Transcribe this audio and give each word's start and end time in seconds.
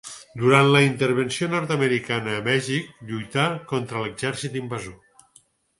Durant 0.43 0.69
la 0.75 0.79
Intervenció 0.85 1.49
Nord-americana 1.51 2.35
a 2.39 2.41
Mèxic 2.49 2.91
lluità 3.11 3.47
contra 3.75 4.05
l'exèrcit 4.07 4.63
invasor. 4.65 4.99